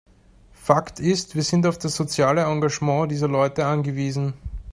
Fakt 0.55 0.99
ist, 0.99 1.35
wir 1.35 1.43
sind 1.43 1.67
auf 1.67 1.77
das 1.77 1.95
soziale 1.95 2.41
Engagement 2.43 3.11
dieser 3.11 3.27
Leute 3.27 3.67
angewiesen. 3.67 4.33